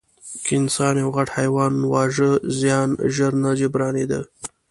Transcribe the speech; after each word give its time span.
که 0.45 0.51
انسان 0.61 0.93
یو 1.03 1.09
غټ 1.15 1.27
حیوان 1.37 1.73
واژه، 1.91 2.31
زیان 2.59 2.89
ژر 3.15 3.33
نه 3.43 3.51
جبرانېده. 3.59 4.19